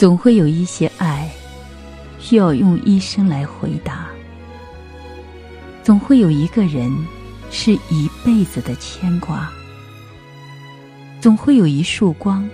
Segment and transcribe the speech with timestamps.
[0.00, 1.30] 总会有一些爱，
[2.18, 4.06] 需要用一生来回答；
[5.82, 6.90] 总会有一个人，
[7.50, 9.46] 是一辈子的牵挂；
[11.20, 12.48] 总会有一束光，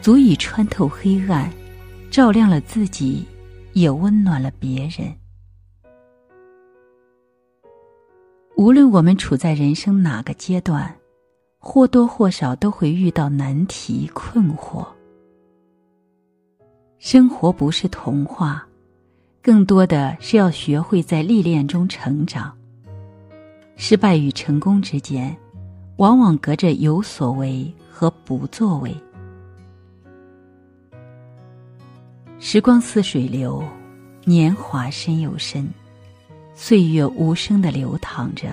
[0.00, 1.52] 足以穿透黑暗，
[2.10, 3.26] 照亮了自己，
[3.74, 5.14] 也温暖了别人。
[8.56, 10.96] 无论我们处在人生哪个阶段，
[11.58, 14.82] 或多或少都会遇到难题困惑。
[17.00, 18.62] 生活不是童话，
[19.42, 22.54] 更多的是要学会在历练中成长。
[23.74, 25.34] 失败与成功之间，
[25.96, 28.94] 往往隔着有所为和不作为。
[32.38, 33.64] 时光似水流，
[34.26, 35.66] 年华深又深。
[36.54, 38.48] 岁月无声的流淌着，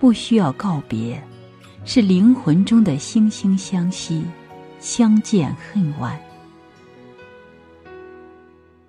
[0.00, 1.22] 不需要告别，
[1.84, 4.24] 是灵魂中的惺惺相惜，
[4.80, 6.20] 相见恨晚。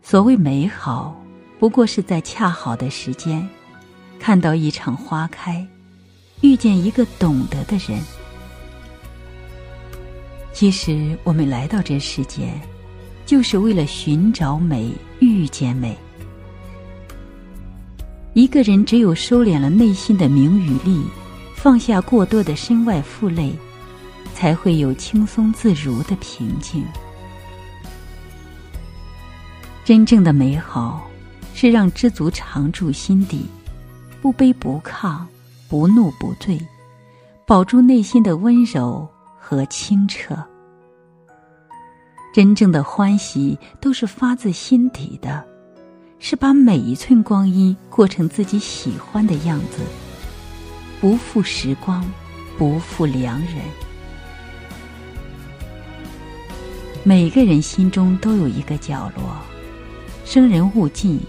[0.07, 1.19] 所谓美好，
[1.57, 3.49] 不过是在恰好的时间，
[4.19, 5.65] 看到一场花开，
[6.41, 7.99] 遇见一个懂得的人。
[10.53, 12.53] 其实，我们来到这世间，
[13.25, 15.97] 就是为了寻找美，遇见美。
[18.35, 21.03] 一个人只有收敛了内心的名与利，
[21.55, 23.51] 放下过多的身外负累，
[24.35, 26.85] 才会有轻松自如的平静。
[29.85, 31.07] 真正的美好，
[31.53, 33.45] 是让知足常驻心底，
[34.19, 35.19] 不卑不亢，
[35.69, 36.59] 不怒不醉，
[37.45, 39.07] 保住内心的温柔
[39.39, 40.35] 和清澈。
[42.33, 45.45] 真正的欢喜，都是发自心底的。
[46.17, 49.83] 是把每一寸光阴过成自己喜欢的样子，
[50.99, 52.03] 不负时光，
[52.57, 53.57] 不负良人。
[57.03, 59.37] 每个人心中都有一个角落，
[60.25, 61.19] 生人勿近，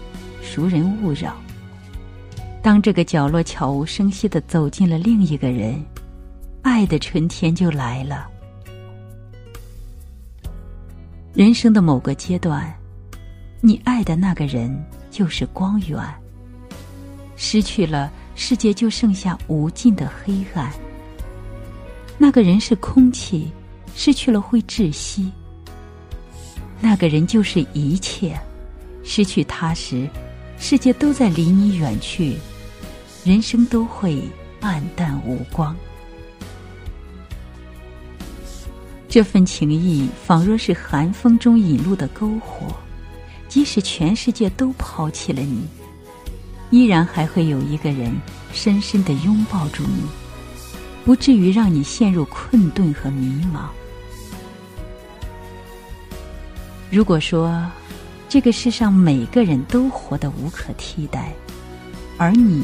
[0.41, 1.37] 熟人勿扰。
[2.63, 5.81] 当这个角落悄无声息的走进了另一个人，
[6.63, 8.27] 爱的春天就来了。
[11.31, 12.73] 人生的某个阶段。
[13.59, 15.99] 你爱的那个人就是光源，
[17.35, 20.71] 失去了，世界就剩下无尽的黑暗。
[22.19, 23.51] 那个人是空气，
[23.95, 25.31] 失去了会窒息。
[26.79, 28.39] 那个人就是一切，
[29.07, 30.07] 失去他时，
[30.59, 32.37] 世界都在离你远去，
[33.23, 34.21] 人生都会
[34.61, 35.73] 黯淡无光。
[39.07, 42.67] 这份情谊，仿若是寒风中引路的篝火。
[43.47, 45.65] 即使全世界都抛弃了你，
[46.69, 48.13] 依然还会有一个人
[48.51, 50.03] 深深的拥抱住你，
[51.05, 53.69] 不至于让你陷入困顿和迷茫。
[56.91, 57.65] 如果说
[58.29, 61.33] 这个世上每个人都活得无可替代，
[62.17, 62.63] 而你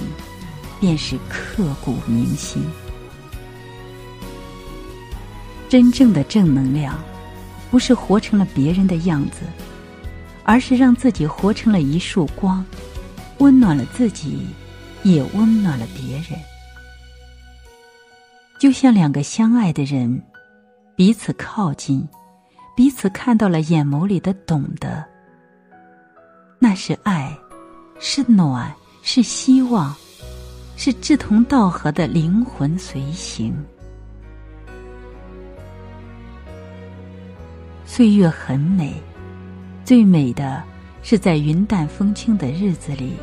[0.80, 2.64] 便是刻骨铭心。
[5.70, 7.02] 真正的正能量，
[7.72, 9.42] 不是活成了别人的样子。
[10.46, 12.66] 而是让自己活成了一束光，
[13.38, 14.46] 温暖了自己，
[15.02, 16.38] 也温暖了别人。
[18.60, 20.22] 就像两个相爱的人，
[20.98, 22.06] 彼此靠近，
[22.76, 25.13] 彼此看到了眼眸里的懂得。
[26.64, 27.38] 那是爱，
[28.00, 29.94] 是暖，是希望，
[30.78, 33.54] 是志同道合的灵魂随行。
[37.86, 38.94] 岁月很美。
[39.84, 40.64] 最美的
[41.02, 43.18] 是在云淡风轻的日子里，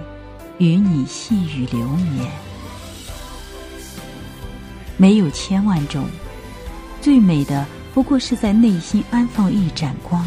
[0.59, 2.31] 与你细雨流年。
[4.99, 6.05] 没有千万种，
[7.01, 10.23] 最美的不过是在内心安放一盏光。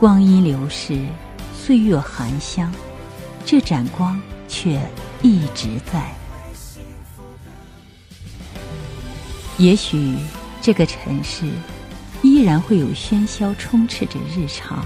[0.00, 1.06] 光阴流逝，
[1.66, 2.72] 岁月含香，
[3.44, 4.80] 这盏光却
[5.20, 6.14] 一直在。
[9.58, 10.14] 也许
[10.62, 11.44] 这个城市。
[12.22, 14.84] 依然会有喧嚣充斥着日常。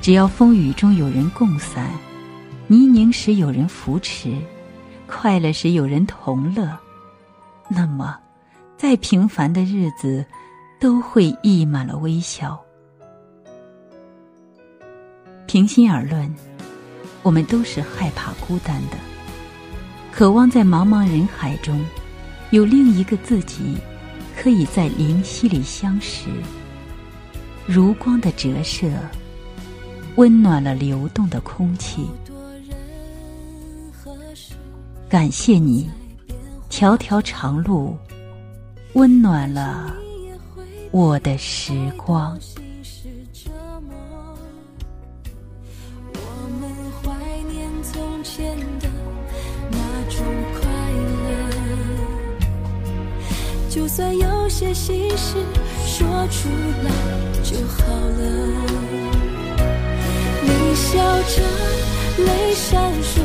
[0.00, 1.90] 只要风雨中有人共伞，
[2.66, 4.34] 泥泞时有人扶持，
[5.06, 6.78] 快乐时有人同乐，
[7.68, 8.16] 那么，
[8.78, 10.24] 再平凡的日子，
[10.80, 12.62] 都会溢满了微笑。
[15.52, 16.34] 平心而论，
[17.22, 18.96] 我们都是害怕孤单的，
[20.10, 21.78] 渴望在茫茫人海中，
[22.52, 23.76] 有另一个自己。
[24.34, 26.30] 可以在灵犀里相识，
[27.66, 28.90] 如光的折射，
[30.16, 32.08] 温暖了流动的空气。
[35.06, 35.90] 感谢你，
[36.70, 37.94] 条条长路，
[38.94, 39.94] 温暖了
[40.92, 42.38] 我的时光。
[53.74, 55.36] 就算有些心事
[55.86, 56.50] 说出
[56.84, 56.90] 来
[57.42, 58.20] 就好了。
[60.42, 61.42] 你笑着，
[62.18, 63.22] 泪闪烁，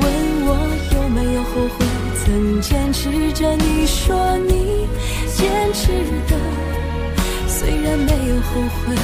[0.00, 0.06] 问
[0.46, 0.48] 我
[0.94, 1.84] 有没有后悔，
[2.16, 3.54] 曾坚持着。
[3.56, 4.88] 你说你
[5.36, 5.88] 坚持
[6.26, 6.34] 的，
[7.46, 8.96] 虽然没有后悔，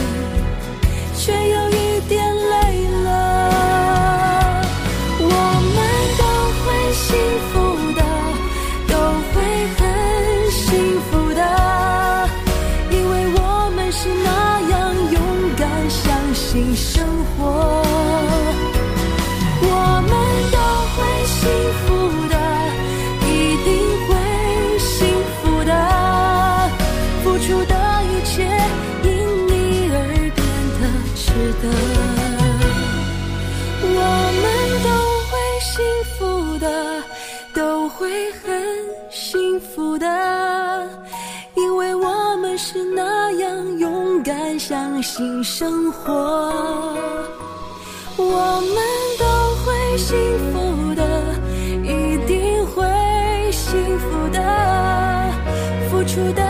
[1.15, 2.34] 却有一点
[37.85, 38.51] 我会很
[39.11, 40.07] 幸福的，
[41.55, 46.11] 因为我们是那样勇敢，相信生活。
[48.17, 48.77] 我们
[49.19, 49.25] 都
[49.63, 50.17] 会幸
[50.51, 51.05] 福的，
[51.83, 52.83] 一定会
[53.53, 54.41] 幸福的，
[55.91, 56.43] 付出的